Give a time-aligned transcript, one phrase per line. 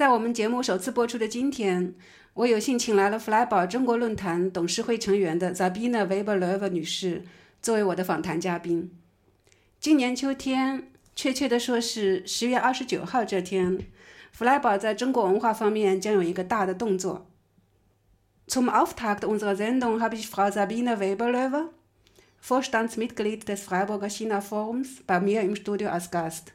[0.00, 1.94] 在我们节目首次播出的今天，
[2.34, 7.24] 我有幸请来了弗莱堡中国论坛董事会成员的 Zabina Weber-Löwe 女士
[7.62, 8.90] 作为我的访谈嘉宾。
[9.80, 13.78] 今年秋天，确切的说是十月二十九号这天，
[14.32, 17.26] 弗莱堡在中国文化方面将有一个大的动作。
[18.46, 21.70] Zum Auftakt unserer Sendung habe ich Frau Sabine Weber-Löwe,
[22.40, 26.52] Vorstandsmitglied des Freiburger China-Forums, bei mir im Studio als Gast.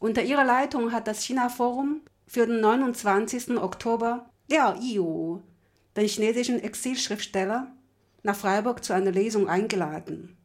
[0.00, 3.57] Unter ihrer Leitung hat das China-Forum für den 29.
[3.57, 5.39] Oktober der IU,
[5.95, 7.71] den chinesischen Exilschriftsteller,
[8.23, 10.37] nach Freiburg zu einer Lesung eingeladen.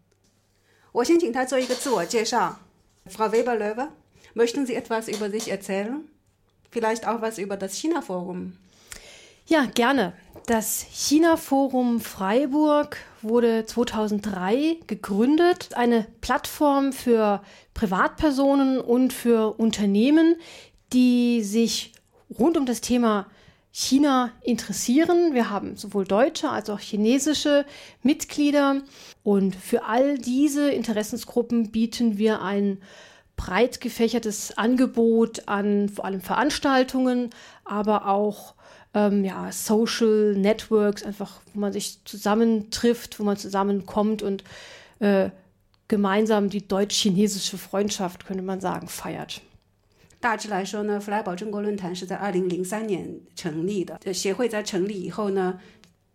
[3.09, 3.89] Frau Weber-Löwe,
[4.34, 6.09] möchten Sie etwas über sich erzählen?
[6.70, 8.56] Vielleicht auch was über das China-Forum?
[9.47, 10.14] Ja, gerne.
[10.47, 17.42] Das China-Forum Freiburg wurde 2003 gegründet, eine Plattform für
[17.75, 20.37] Privatpersonen und für Unternehmen,
[20.92, 21.92] die sich
[22.38, 23.27] rund um das Thema
[23.73, 25.34] China interessieren.
[25.34, 27.64] Wir haben sowohl deutsche als auch chinesische
[28.03, 28.83] Mitglieder.
[29.25, 32.78] Und für all diese Interessensgruppen bieten wir ein
[33.36, 37.30] breit gefächertes Angebot an vor allem Veranstaltungen,
[37.64, 38.55] aber auch
[38.95, 44.45] ähm, ja, Social Networks, einfach wo man sich zusammentrifft, wo man zusammenkommt und
[44.98, 45.30] äh,
[45.89, 49.41] gemeinsam die deutsch-chinesische Freundschaft, könnte man sagen, feiert.
[50.23, 53.98] 大致来说呢，弗莱堡中国论坛是在二零零三年成立的。
[54.15, 55.59] 协会在成立以后呢，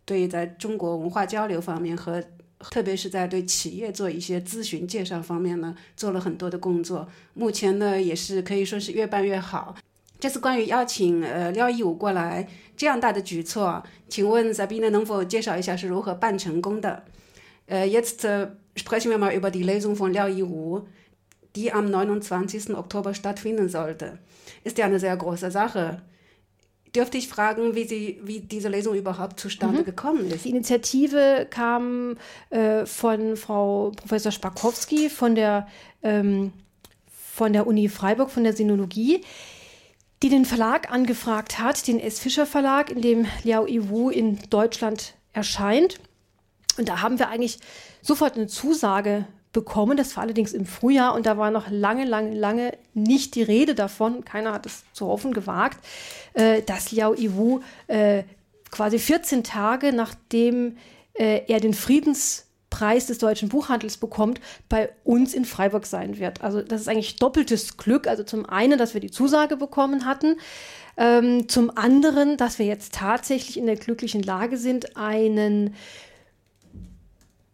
[0.05, 2.23] 对在中国文化交流方面和
[2.59, 7.09] 特别是在对企业做一些咨询介绍方面呢，做了很多的工作。
[7.33, 9.75] 目前呢，也是可以说是越办越好。
[10.17, 17.03] 这次关于邀请呃廖一武过来这样大的举措，请问 Sabine 能否介绍一下是如何办成功的？
[17.65, 18.21] 呃，jetzt
[18.75, 20.85] sprechen wir mal über die Lesung von Liao Yiwu,
[21.57, 22.75] die am 29.
[22.75, 24.19] Oktober stattfinden sollte.
[24.63, 26.03] Ist ja eine sehr große Sache.
[26.95, 29.85] Dürfte ich fragen, wie, Sie, wie diese Lesung überhaupt zustande mhm.
[29.85, 30.45] gekommen ist?
[30.45, 32.17] Die Initiative kam
[32.51, 35.67] äh, von Frau Professor Spakowski von der,
[36.03, 36.53] ähm,
[37.33, 39.23] von der Uni Freiburg, von der Sinologie
[40.23, 42.19] die den Verlag angefragt hat, den S.
[42.19, 45.99] Fischer Verlag, in dem Liao Yiwu in Deutschland erscheint.
[46.79, 47.59] Und da haben wir eigentlich
[48.01, 49.97] sofort eine Zusage bekommen.
[49.97, 53.73] Das war allerdings im Frühjahr und da war noch lange, lange, lange nicht die Rede
[53.73, 54.23] davon.
[54.23, 55.83] Keiner hat es zu hoffen gewagt,
[56.35, 58.21] äh, dass Liao Yiwu äh,
[58.69, 60.77] quasi 14 Tage nachdem
[61.13, 66.43] äh, er den Friedens Preis des deutschen Buchhandels bekommt, bei uns in Freiburg sein wird.
[66.43, 68.05] Also das ist eigentlich doppeltes Glück.
[68.05, 70.35] Also zum einen, dass wir die Zusage bekommen hatten,
[70.97, 75.73] ähm, zum anderen, dass wir jetzt tatsächlich in der glücklichen Lage sind, einen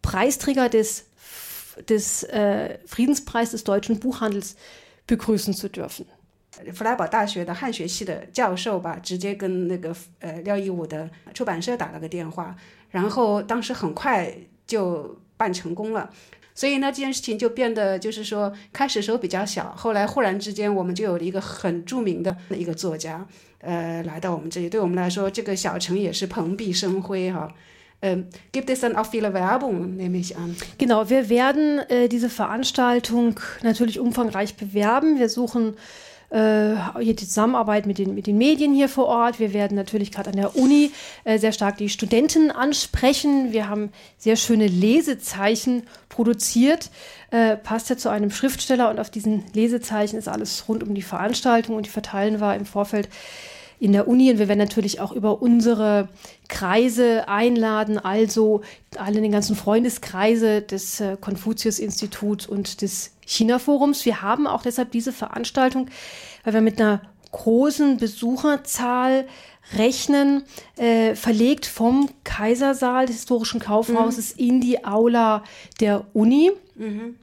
[0.02, 1.06] Preisträger des,
[1.86, 4.54] des äh, Friedenspreis des deutschen Buchhandels
[5.06, 6.06] begrüßen zu dürfen.
[6.72, 12.54] 弗莱堡大学的汉学系的教授吧，直接跟那个呃廖一武的出版社打了个电话，
[12.90, 14.32] 然后当时很快
[14.64, 16.08] 就办成功了，
[16.54, 23.26] 所以呢，这件事情就变得就是说，开始时候比较小，后来忽然之间，我们就有了一个很著名的一个作家，
[23.58, 24.70] 呃，来到我们这里。
[24.70, 27.52] 对我们来说，这个小城也是蓬荜生辉哈。
[28.04, 30.54] Ähm, gibt es dann auch viele Werbung, nehme ich an?
[30.76, 35.18] Genau, wir werden äh, diese Veranstaltung natürlich umfangreich bewerben.
[35.18, 35.74] Wir suchen
[36.28, 39.40] äh, hier die Zusammenarbeit mit den, mit den Medien hier vor Ort.
[39.40, 40.90] Wir werden natürlich gerade an der Uni
[41.24, 43.52] äh, sehr stark die Studenten ansprechen.
[43.52, 46.90] Wir haben sehr schöne Lesezeichen produziert.
[47.30, 51.00] Äh, passt ja zu einem Schriftsteller und auf diesen Lesezeichen ist alles rund um die
[51.00, 53.08] Veranstaltung und die verteilen wir im Vorfeld
[53.84, 56.08] in der Uni und wir werden natürlich auch über unsere
[56.48, 58.62] Kreise einladen, also
[58.96, 64.06] alle den ganzen Freundeskreise des äh, Konfuzius-Instituts und des China-Forums.
[64.06, 65.88] Wir haben auch deshalb diese Veranstaltung,
[66.44, 67.02] weil wir mit einer
[67.32, 69.26] großen Besucherzahl
[69.76, 70.44] rechnen,
[70.76, 74.48] äh, verlegt vom Kaisersaal des Historischen Kaufhauses mhm.
[74.48, 75.44] in die Aula
[75.78, 76.52] der Uni.
[76.74, 77.16] Mhm.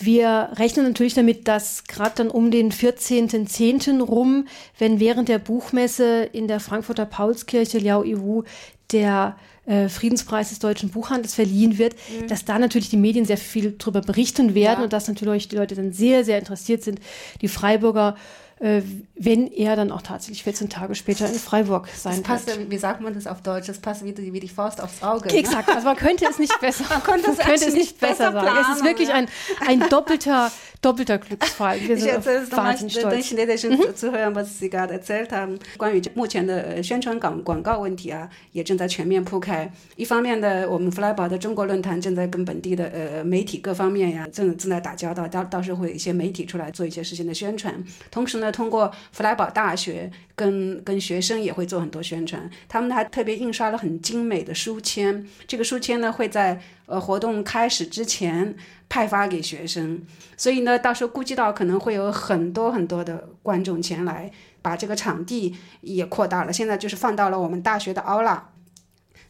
[0.00, 4.00] Wir rechnen natürlich damit, dass gerade dann um den 14.10.
[4.00, 4.46] rum,
[4.78, 8.44] wenn während der Buchmesse in der Frankfurter Paulskirche Liao Yiwu
[8.92, 9.36] der
[9.66, 12.28] äh, Friedenspreis des deutschen Buchhandels verliehen wird, mhm.
[12.28, 14.84] dass da natürlich die Medien sehr viel darüber berichten werden ja.
[14.84, 17.00] und dass natürlich die Leute dann sehr, sehr interessiert sind,
[17.40, 18.16] die Freiburger
[18.60, 18.82] äh,
[19.14, 22.70] wenn er dann auch tatsächlich 14 Tage später in Freiburg sein das passt, wird.
[22.70, 23.66] Wie sagt man das auf Deutsch?
[23.66, 25.28] Das passt wie die, wie die Faust aufs Auge.
[25.28, 25.34] Ne?
[25.34, 28.66] Exakt, also man könnte es nicht besser, man könnte es nicht, nicht besser, besser sagen.
[28.70, 29.28] es ist wirklich ein,
[29.66, 30.50] ein doppelter,
[30.82, 31.78] doppelter Glücksfall.
[31.86, 33.10] Wir sind wahnsinnig stolz.
[33.10, 33.94] 跟 chinesischen mhm.
[33.94, 39.70] Zuhörern, was Sie gerade erzählt haben，关于目前的宣传广广告问题啊，也正在全面铺开。
[39.94, 47.72] 一方面呢，我们弗莱堡的中国论坛正在跟本地的呃媒体各方面呀，正正在打交道，到到时候会有一些媒体出来做一些事情的宣传。
[48.10, 48.48] 同时呢。
[48.48, 52.48] 呢，通过弗莱堡大学跟跟学生也会做很多宣传。
[52.68, 58.54] 他们还特别印刷了很精美的书签，这个书签呢会在呃活动开始之前
[58.88, 60.02] 派发给学生，
[60.36, 64.30] 所以呢，到时候估计到可能会有很多很多的观众前来，
[64.62, 66.52] 把这个场地也扩大了。
[66.52, 68.50] 现在就是放到了我们大学的奥拉。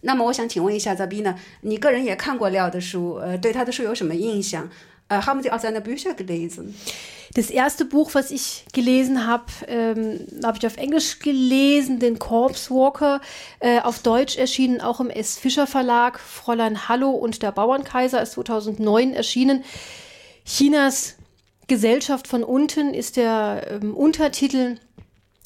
[0.03, 4.71] 那么我想请问一下泽斌呢你个人也看过廖的书，呃，对他的书有什么印象
[5.09, 6.67] ？äh, haben Sie auch seine Bücher gelesen?
[7.39, 12.69] Das erste Buch, was ich gelesen habe, ähm, habe ich auf Englisch gelesen, den Corpse
[12.69, 13.21] Walker,
[13.61, 15.39] äh, auf Deutsch erschienen, auch im S.
[15.39, 16.19] Fischer Verlag.
[16.19, 19.63] Fräulein Hallo und der Bauernkaiser ist 2009 erschienen.
[20.45, 21.15] Chinas
[21.69, 24.79] Gesellschaft von unten ist der ähm, Untertitel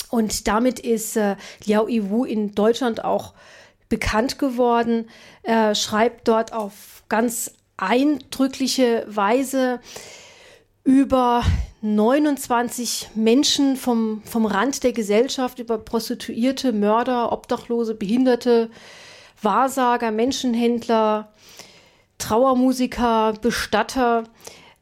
[0.09, 1.37] und damit ist äh,
[1.67, 3.35] Liao Yiwu in Deutschland auch
[3.91, 5.11] bekannt geworden.
[5.43, 9.81] Er schreibt dort auf ganz eindrückliche Weise
[10.85, 11.45] über
[11.82, 18.70] 29 Menschen vom, vom Rand der Gesellschaft, über Prostituierte, Mörder, Obdachlose, Behinderte,
[19.43, 21.32] Wahrsager, Menschenhändler,
[22.19, 24.25] Trauermusiker, Bestatter,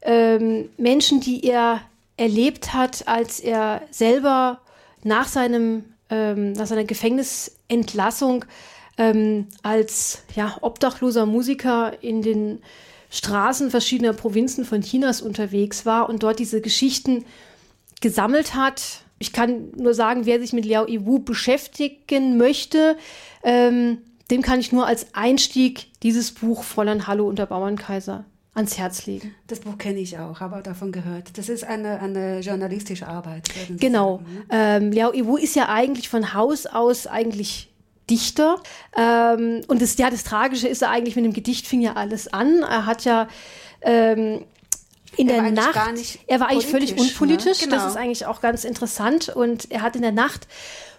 [0.03, 1.81] ähm, Menschen, die er
[2.17, 4.61] erlebt hat, als er selber
[5.03, 8.45] nach, seinem, ähm, nach seiner Gefängnisentlassung
[8.99, 12.61] ähm, als ja, obdachloser Musiker in den
[13.11, 17.25] Straßen verschiedener Provinzen von Chinas unterwegs war und dort diese Geschichten
[17.99, 19.03] gesammelt hat.
[19.19, 22.97] Ich kann nur sagen, wer sich mit Liao Yiwu beschäftigen möchte,
[23.43, 23.99] ähm,
[24.31, 28.23] dem kann ich nur als Einstieg dieses Buch Fräulein Hallo unter Bauernkaiser
[28.53, 29.35] ans Herz legen.
[29.47, 31.37] Das Buch kenne ich auch, habe auch davon gehört.
[31.37, 33.49] Das ist eine, eine journalistische Arbeit.
[33.77, 34.17] Genau.
[34.17, 34.43] Sagen, ne?
[34.49, 37.70] ähm, Liao Yiwu ist ja eigentlich von Haus aus eigentlich
[38.09, 38.61] Dichter.
[38.97, 42.31] Ähm, und das, ja, das Tragische ist ja eigentlich, mit dem Gedicht fing ja alles
[42.31, 42.61] an.
[42.63, 43.27] Er hat ja
[43.81, 44.43] ähm,
[45.17, 47.01] in er der Nacht, er war eigentlich völlig ne?
[47.01, 47.67] unpolitisch, ne?
[47.67, 47.75] genau.
[47.77, 49.29] das ist eigentlich auch ganz interessant.
[49.29, 50.47] Und er hat in der Nacht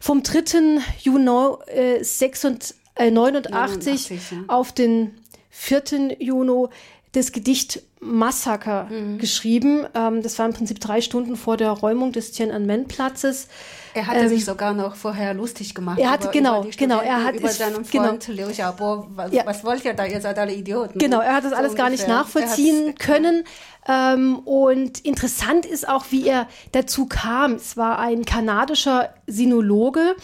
[0.00, 0.80] vom 3.
[1.00, 4.18] Juni äh, 86, äh, 89 ja.
[4.48, 5.14] auf den
[5.50, 6.16] 4.
[6.18, 6.68] Juni
[7.12, 9.18] das Gedicht Massaker mhm.
[9.18, 9.86] geschrieben.
[9.94, 13.48] Ähm, das war im Prinzip drei Stunden vor der Räumung des Tiananmen-Platzes.
[13.94, 16.00] Er hatte ähm, sich sogar noch vorher lustig gemacht.
[16.00, 17.84] Er hat, über, genau, über genau, er hat über seinen.
[17.84, 18.46] Freund genau.
[18.46, 19.06] Liu Xiaobo.
[19.10, 19.46] Was, ja.
[19.46, 20.06] was wollt ihr da?
[20.06, 20.98] Ihr seid alle Idioten.
[20.98, 21.84] Genau, er hat das so alles ungefähr.
[21.84, 23.44] gar nicht nachvollziehen können.
[23.86, 27.54] Ähm, und interessant ist auch, wie er dazu kam.
[27.54, 30.16] Es war ein kanadischer Sinologe,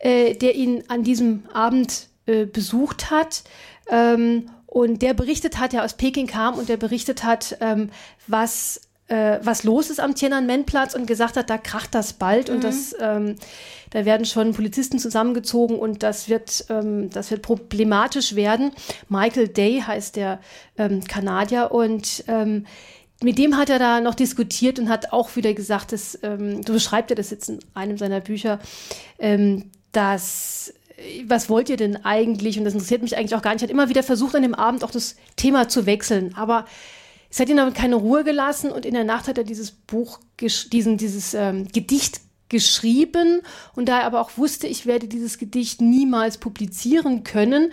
[0.00, 3.44] äh, der ihn an diesem Abend äh, besucht hat.
[3.88, 7.90] Ähm, und der berichtet hat, der aus Peking kam und der berichtet hat, ähm,
[8.26, 12.54] was äh, was los ist am Tiananmen-Platz und gesagt hat, da kracht das bald mhm.
[12.54, 13.36] und das, ähm,
[13.90, 18.70] da werden schon Polizisten zusammengezogen und das wird, ähm, das wird problematisch werden.
[19.10, 20.40] Michael Day heißt der
[20.78, 22.64] ähm, Kanadier und ähm,
[23.22, 26.72] mit dem hat er da noch diskutiert und hat auch wieder gesagt, dass, ähm, so
[26.72, 28.58] beschreibt er das jetzt in einem seiner Bücher,
[29.92, 30.74] dass
[31.26, 32.58] was wollt ihr denn eigentlich?
[32.58, 33.62] Und das interessiert mich eigentlich auch gar nicht.
[33.62, 36.34] Er hat immer wieder versucht, an dem Abend auch das Thema zu wechseln.
[36.36, 36.66] Aber
[37.30, 40.20] es hat ihn damit keine Ruhe gelassen und in der Nacht hat er dieses Buch,
[40.40, 42.20] diesen, dieses ähm, Gedicht
[42.50, 43.40] geschrieben
[43.74, 47.72] und da er aber auch wusste, ich werde dieses Gedicht niemals publizieren können,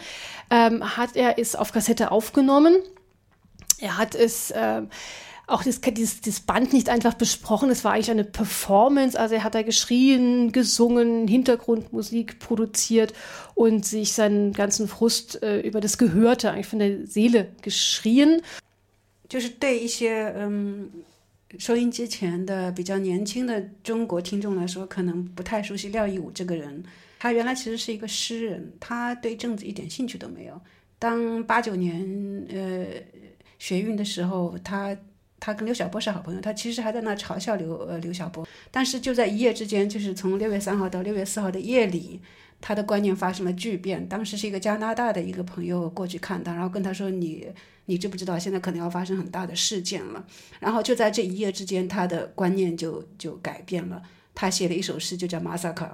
[0.49, 2.77] ähm, hat er es auf Kassette aufgenommen.
[3.79, 4.83] Er hat es äh,
[5.48, 9.44] auch das, dieses, das Band nicht einfach besprochen, es war eigentlich eine Performance, also er
[9.44, 13.12] hat da geschrien, gesungen, Hintergrundmusik produziert
[13.54, 18.42] und sich seinen ganzen Frust äh, über das Gehörte eigentlich von der Seele geschrien.
[19.28, 20.88] 就是对一些嗯
[21.58, 26.82] 收音机前的比较年轻的中国听众来说，可能不太熟悉廖一武这个人。
[27.18, 30.60] 他原来其实是一个诗人，他对政治一点兴趣都没有。
[30.98, 32.86] 当八九年呃
[33.58, 34.94] 学运的时候，他
[35.39, 38.47] 他跟刘晓波是好朋友，他其实还在那嘲笑刘呃刘晓波。
[38.71, 42.21] 但是就在一夜之间，就是从六月三号到六月四号的夜里。
[42.61, 44.05] 他的观念发生了巨变。
[44.09, 47.47] 当时是一个加拿大的一个朋友过去看他，然后跟他说：“你，
[47.85, 50.25] 你知不知道现在可能要发生很大的事件了？”
[50.59, 54.03] 然后就在这一夜之间，他的观念就就改变了。
[54.35, 55.85] 他写了一首诗，就叫《马萨卡》，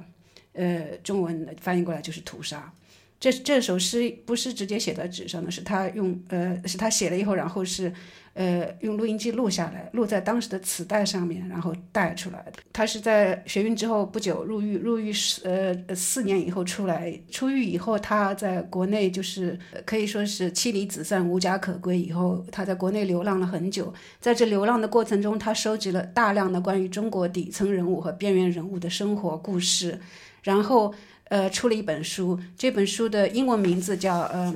[0.54, 2.74] 呃，中文翻译过来就是屠杀。
[3.20, 7.92] 这这首诗不是直接写在纸上的，是他用呃，是他写了以后，然后是。
[8.36, 12.62] 呃，用录音机录下来，录在当时的磁带上面，然后带出来的。
[12.74, 17.18] 他是在学运之后不久入狱，入狱四呃四年以后出来。
[17.32, 21.98] 出狱以后，他在国内就是可以说是妻离子散、无家可归。
[21.98, 29.98] 以后他在国内流浪了很久，在这流浪的过程中，他收集了大量的关于中国底层人物和边缘人物的生活故事，
[30.44, 30.94] 然后
[31.30, 32.40] 呃出了一本书。
[32.58, 34.56] 这本书的英文名字叫呃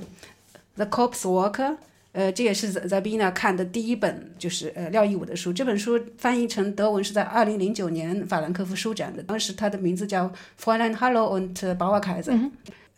[0.76, 1.72] 《The Corpse Walker》。
[2.12, 5.54] 呃，这也是 Zabina 看的第一本就是呃廖一武的书。
[5.54, 10.28] 这本书翻译成德文是在二零零九年法兰克福书展的，当时它的名字叫
[10.60, 12.32] 《Fräulein Hallo und Bauerkaiser》。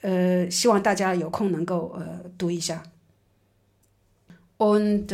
[0.02, 2.82] 呃，希望大家有空能够呃读一下。
[4.58, 5.08] Und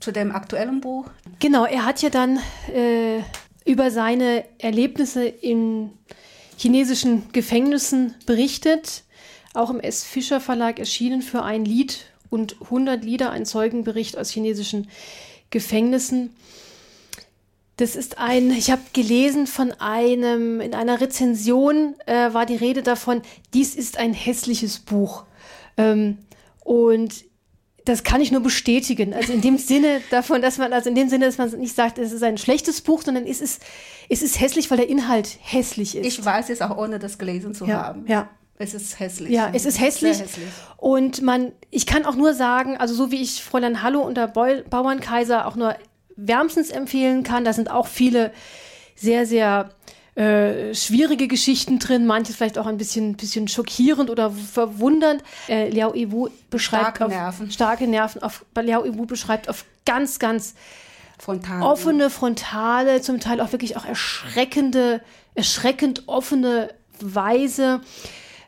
[0.00, 1.06] zu dem aktuellen Buch.
[1.38, 2.40] Genau, er hat ja dann
[2.74, 3.22] äh,
[3.64, 5.90] über seine Erlebnisse in
[6.58, 9.04] chinesischen Gefängnissen berichtet.
[9.54, 10.04] Auch im S.
[10.04, 14.88] Fischer Verlag erschienen für ein Lied und 100 Lieder, ein Zeugenbericht aus chinesischen
[15.50, 16.34] Gefängnissen.
[17.76, 22.82] Das ist ein, ich habe gelesen von einem, in einer Rezension äh, war die Rede
[22.82, 23.22] davon,
[23.54, 25.24] dies ist ein hässliches Buch.
[25.76, 26.18] Ähm,
[26.64, 27.24] und
[27.88, 29.14] das kann ich nur bestätigen.
[29.14, 31.98] Also in dem Sinne davon, dass man, also in dem Sinne, dass man nicht sagt,
[31.98, 33.62] es ist ein schlechtes Buch, sondern es ist,
[34.08, 36.06] es ist hässlich, weil der Inhalt hässlich ist.
[36.06, 38.06] Ich weiß es auch, ohne das gelesen zu ja, haben.
[38.06, 38.28] Ja.
[38.58, 39.30] Es ist hässlich.
[39.30, 40.20] Ja, es ist hässlich.
[40.20, 40.48] hässlich.
[40.76, 44.26] Und man, ich kann auch nur sagen, also so wie ich Fräulein Hallo und der
[44.26, 45.76] Bauernkaiser auch nur
[46.16, 48.32] wärmstens empfehlen kann, da sind auch viele
[48.96, 49.70] sehr, sehr
[50.18, 55.22] äh, schwierige Geschichten drin, manches vielleicht auch ein bisschen, bisschen schockierend oder verwundernd.
[55.48, 57.50] Äh, Liao Yiwu beschreibt Starke auf, Nerven.
[57.52, 58.22] starke Nerven.
[58.24, 60.54] Auf, Liao Yiwu beschreibt auf ganz, ganz
[61.20, 61.62] Frontal.
[61.62, 65.02] offene, frontale, zum Teil auch wirklich auch erschreckende,
[65.36, 67.80] erschreckend offene Weise,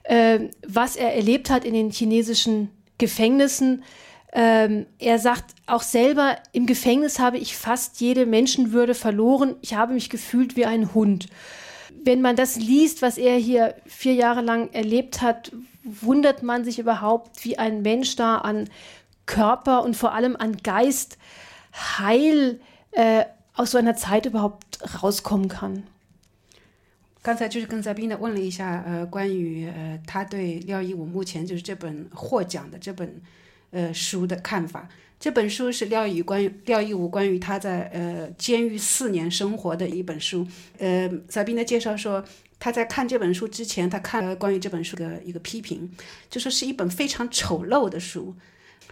[0.03, 3.85] äh, was er erlebt hat in den chinesischen Gefängnissen.
[4.33, 9.55] Ähm, er sagt auch selber, im Gefängnis habe ich fast jede Menschenwürde verloren.
[9.61, 11.29] Ich habe mich gefühlt wie ein Hund.
[12.04, 15.52] Wenn man das liest, was er hier vier Jahre lang erlebt hat,
[15.84, 18.70] wundert man sich überhaupt, wie ein Mensch da an
[19.26, 21.18] Körper und vor allem an Geist
[21.74, 22.60] heil
[22.92, 23.26] äh,
[23.56, 25.84] aus so einer Zeit überhaupt rauskommen kann.
[27.24, 33.20] 刚才就是跟 Zabina 问了一下，呃，关于呃他对廖一武目前就是这本获奖的这本
[33.72, 34.88] 呃书的看法。
[35.21, 40.47] 这本书是廖一关于廖一武关于他在呃监狱四年生活的一本书。
[40.79, 42.25] 呃，Zabina 介绍说，
[42.59, 45.93] 他在看这本书之前，他看了关于这本书的一个批评，
[46.31, 48.35] 就说是一本非常丑陋的书。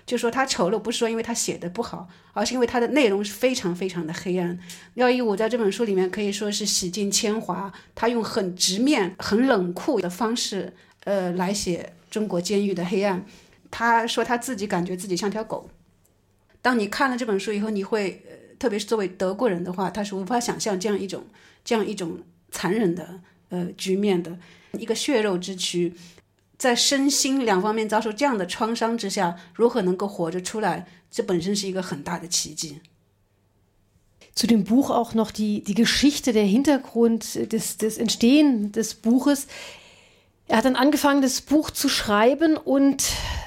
[0.04, 4.58] 就说他丑陋，不是说因为他写的不好，而是因为他的内容是非常非常的黑暗。
[4.94, 13.24] 廖一武在这本书里面可以说是洗尽铅华，他用很直面、很冷酷的方式，呃，来写中国监狱的黑暗。
[13.70, 15.70] 他说他自己感觉自己像条狗。
[16.61, 21.23] 当你看了这本书以后，你会，呃、特别是作为德国人的话，他是无法想象这样一种
[21.63, 22.19] 这样一种
[22.51, 23.19] 残忍的
[23.49, 24.37] 呃局面的，
[24.79, 25.93] 一个血肉之躯。
[26.57, 32.79] 在身心两方面遭受这样的创伤之下，如何能够活着出来，这本身是一个很大的奇迹。
[34.35, 39.47] Zu dem Buch auch noch die, die Geschichte, der Hintergrund des, des Entstehen des Buches.
[40.47, 43.03] Er hat dann angefangen, das Buch zu schreiben und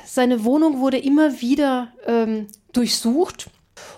[0.06, 3.49] seine Wohnung wurde immer wieder ähm, durchsucht.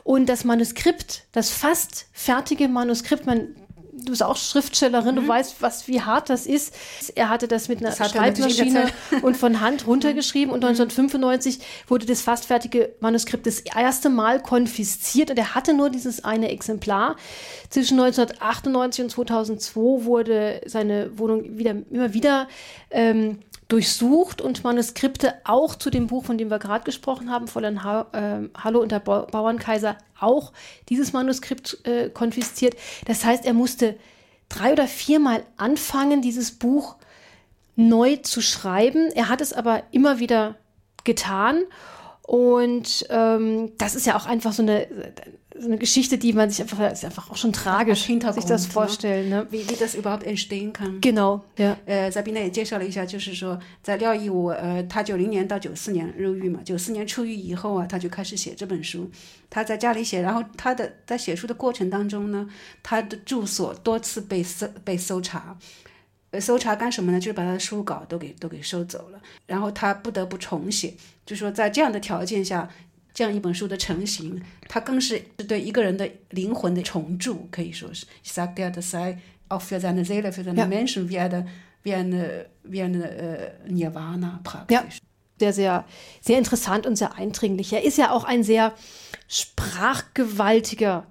[0.03, 3.55] Und das Manuskript, das fast fertige Manuskript, man
[3.93, 5.21] du bist auch Schriftstellerin, mhm.
[5.21, 6.73] du weißt, was, wie hart das ist.
[7.15, 8.87] Er hatte das mit einer Das Schreibmaschine
[9.21, 15.29] und von Hand runtergeschrieben und 1995 wurde das fast fertige Manuskript das erste Mal konfisziert
[15.29, 17.15] und er hatte nur dieses eine Exemplar.
[17.69, 22.47] Zwischen 1998 und 2002 wurde seine Wohnung wieder, immer wieder
[22.91, 23.39] ähm,
[23.73, 28.05] durchsucht und Manuskripte auch zu dem Buch, von dem wir gerade gesprochen haben, Fräulein ha
[28.11, 30.53] äh, Hallo und der Bau Bauernkaiser, auch
[30.89, 32.75] dieses Manuskript äh, konfisziert.
[33.05, 33.95] Das heißt, er musste
[34.47, 36.97] drei oder viermal anfangen, dieses Buch
[37.75, 39.09] neu zu schreiben.
[39.15, 40.55] Er hat es aber immer wieder
[41.03, 41.63] getan.
[42.21, 44.87] Und ähm, das ist ja auch einfach so eine,
[45.58, 48.66] so eine Geschichte, die man sich einfach, das ist einfach auch schon tragisch, sich das
[48.66, 49.28] vorstellen.
[49.28, 49.46] Ne?
[49.50, 51.00] Wie, wie das überhaupt entstehen kann.
[51.00, 51.76] Genau, ja.
[51.86, 59.10] 呃，Sabina 也介绍了一下，就是说，在廖一武，呃，他九零年到九四年入狱嘛，九四年出狱以后啊，他就开始写这本书。
[59.50, 62.48] 他在家里写，然后他的在写书的过程当中呢，
[62.82, 65.58] 他的住所多次被搜被搜查。
[66.30, 67.18] 呃，搜查干什么呢？
[67.18, 70.94] 就是把他的书稿都给都给收走了，然后他不得不重写。
[71.24, 72.68] 就说在这样的条件下，
[73.12, 78.06] 这样一本书的成型，它更是对一个人的灵魂的重铸，可以说是。
[78.24, 80.66] Ich sage ja, das sei auch für seine Seele, für seine Ja.
[80.66, 81.46] Menschen wie eine,
[81.82, 84.76] wie eine, wie eine äh, Nirvana praktisch.
[84.76, 84.84] Ja.
[85.40, 85.84] Sehr, sehr,
[86.20, 87.72] sehr interessant und sehr eindringlich.
[87.72, 88.72] Er ist ja auch ein sehr
[89.28, 91.06] sprachgewaltiger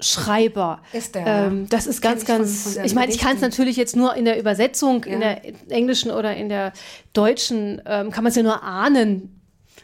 [0.00, 0.82] Schreiber.
[0.92, 2.62] Ist der, Ähm, das ist Kenn ganz, ich von- ganz.
[2.64, 3.50] von seinen ich meine, ich kann es Gedichten.
[3.50, 5.34] natürlich jetzt nur in der Übersetzung, in Ja.
[5.34, 6.72] der englischen oder in der
[7.12, 9.35] deutschen, ähm, kann man es ja nur ahnen,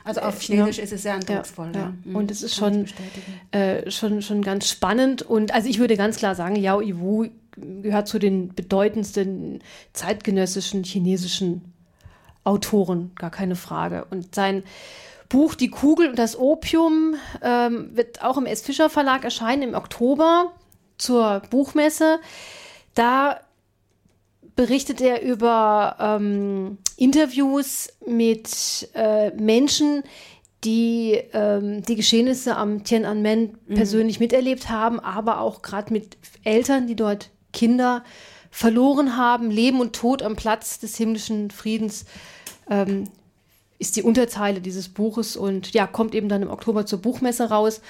[0.04, 1.72] also auf Chinesisch ist es sehr eindrucksvoll.
[1.74, 1.82] ja.
[1.82, 1.94] Ja.
[2.04, 5.22] Mhm, Und es ist kann schon- äh, schon, schon ganz spannend.
[5.22, 9.62] Und also ich würde ganz klar sagen, Yao Yiwu gehört zu den bedeutendsten
[9.94, 11.74] zeitgenössischen chinesischen
[12.44, 14.06] Autoren, gar keine Frage.
[14.10, 14.64] Und sein
[15.30, 18.62] Buch Die Kugel und das Opium ähm, wird auch im S.
[18.62, 20.52] Fischer Verlag erscheinen im Oktober
[20.98, 22.20] zur Buchmesse.
[22.96, 23.40] Da
[24.56, 30.04] berichtet er über ähm, Interviews mit äh, Menschen,
[30.64, 33.76] die ähm, die Geschehnisse am Tiananmen mhm.
[33.76, 38.04] persönlich miterlebt haben, aber auch gerade mit Eltern, die dort Kinder
[38.50, 39.52] verloren haben.
[39.52, 42.06] Leben und Tod am Platz des himmlischen Friedens
[42.70, 43.06] ähm,
[43.80, 47.82] ist die Unterzeile dieses Buches und ja, kommt eben dann im Oktober zur Buchmesse raus.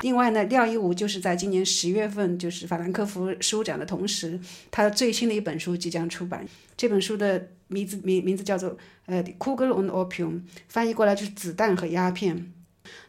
[0.00, 6.44] 另外呢，廖一武就是在今年十月份，就是法兰克福书展的同时，他最新的一本书即将出版。
[6.76, 10.30] 这本书的名字名名字叫做呃《Kugel und Opium》，
[10.66, 12.52] 翻译过来就是子弹和鸦片。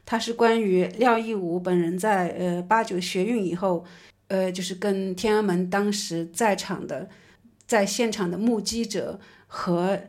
[0.06, 3.84] 它是关于廖一武本人在呃八九学运以后，
[4.28, 7.10] 呃就是跟天安门当时在场的
[7.66, 10.00] 在现场的目击者和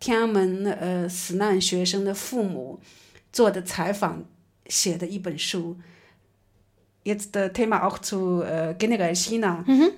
[0.00, 2.80] 天安门呃死难学生的父母
[3.32, 4.24] 做的采访
[4.66, 5.76] 写的一本书。
[7.04, 9.64] Jetzt Thema auch zu äh, generell China.
[9.66, 9.90] Mhm.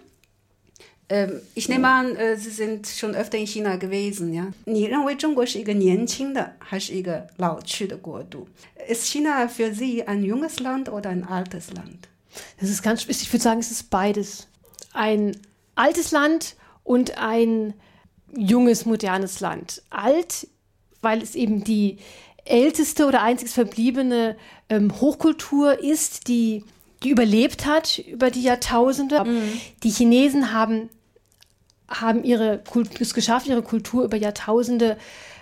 [1.10, 4.50] Ähm, ich nehme an, äh, Sie sind schon öfter in China gewesen, ja?
[4.64, 8.48] 你认为中国是一个年轻的还是一个老去的国度？
[8.88, 12.08] Ist China für Sie ein junges Land oder ein altes Land?
[12.58, 14.46] Das ist ganz, ich würde sagen, es ist beides.
[14.94, 15.36] Ein
[15.74, 17.74] altes Land und ein
[18.35, 19.81] junges, modernes Land.
[19.89, 20.47] Alt,
[21.01, 21.97] weil es eben die
[22.45, 24.35] älteste oder einzig verbliebene
[24.69, 26.63] ähm, Hochkultur ist, die,
[27.03, 29.23] die überlebt hat über die Jahrtausende.
[29.23, 29.61] Mhm.
[29.83, 30.89] Die Chinesen haben,
[31.87, 32.63] haben ihre,
[32.99, 34.97] es geschafft, ihre Kultur über Jahrtausende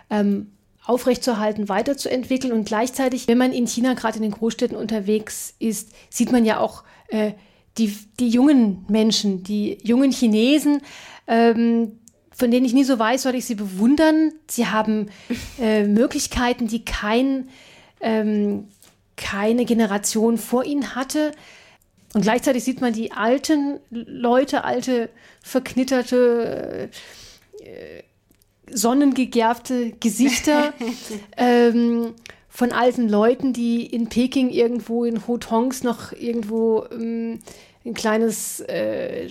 [0.10, 0.52] ähm,
[0.86, 2.54] aufrechtzuerhalten, weiterzuentwickeln.
[2.54, 6.60] Und gleichzeitig, wenn man in China gerade in den Großstädten unterwegs ist, sieht man ja
[6.60, 7.34] auch äh,
[7.78, 10.82] die, die jungen Menschen, die jungen Chinesen,
[11.28, 12.00] ähm,
[12.38, 14.32] von denen ich nie so weiß, soll ich sie bewundern.
[14.48, 15.10] Sie haben
[15.60, 17.50] äh, Möglichkeiten, die kein,
[18.00, 18.68] ähm,
[19.16, 21.32] keine Generation vor ihnen hatte.
[22.14, 25.10] Und gleichzeitig sieht man die alten Leute, alte,
[25.42, 26.90] verknitterte,
[27.60, 28.04] äh,
[28.70, 30.74] sonnengegerbte Gesichter
[31.38, 32.14] ähm,
[32.50, 37.40] von alten Leuten, die in Peking irgendwo in Hotongs noch irgendwo ähm,
[37.88, 39.30] ein kleines äh,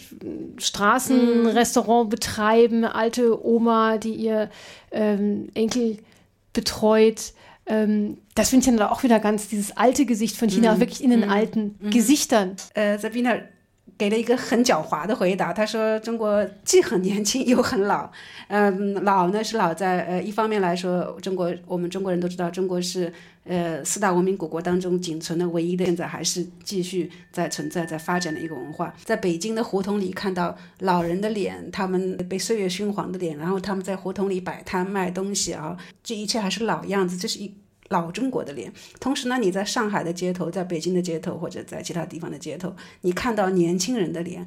[0.59, 4.51] Straßenrestaurant betreiben, eine alte Oma, die ihr
[4.91, 5.99] ähm, Enkel
[6.53, 7.33] betreut.
[7.67, 10.81] Ähm, das finde ich dann auch wieder ganz, dieses alte Gesicht von China, mm.
[10.81, 11.31] wirklich in den mm.
[11.31, 11.91] alten mm.
[11.91, 12.57] Gesichtern.
[12.75, 13.41] Äh, Sabina,
[13.99, 18.11] 给了一个很狡猾的回答，他说中国既很年轻又很老。
[18.49, 23.13] 嗯，老呢是老在呃一方面来说，中国我们中国人都知道，中国是
[23.45, 28.95] 呃四大文明古国当中仅存的唯一的，现在还是继续在存在在发展的一个文化。
[29.05, 37.53] 在北京的胡同里看到老人的脸，他们被岁月熏黄的脸，然后他们在胡同里摆摊卖东西啊，这一切还是老样子，这是一。
[37.89, 44.47] 老中国的脸，同时呢，你在上海的街头，在北京的街头，或者在其他地方的街头，你看到年轻人的脸，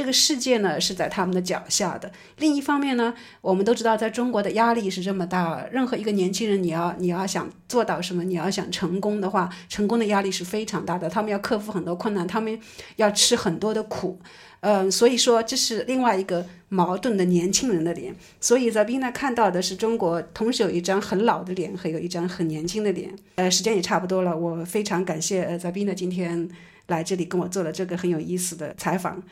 [0.00, 2.10] 这个世界呢是在他们的脚下的。
[2.38, 12.58] 另一方面呢，我们都知道，在中国的压力是这么大，任何一个年轻人，你要你要想做到什么，你要想成功的话，成功的压力是非常大的，他们要克服很多困难，他们
[12.96, 14.18] 要吃很多的苦。
[14.60, 18.16] 嗯，所以说这是另外一个矛盾的年轻人的脸。
[18.40, 23.14] 所以在宾呢看到的是中国同时有一张很老的脸和有一张很年轻的脸。
[23.34, 26.48] 呃，时间也差不多了，我非常感谢呃在宾呢今天
[26.86, 29.22] 来这里跟我做了这个很有意思的采访。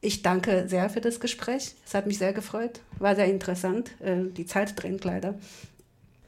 [0.00, 1.74] Ich danke sehr für das Gespräch.
[1.84, 3.90] Es hat mich sehr gefreut, war sehr interessant.
[4.00, 5.34] Äh, die Zeit drängt leider.